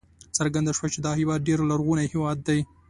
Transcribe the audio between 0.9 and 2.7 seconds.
چې دا هېواد ډېر لرغونی هېواد دی.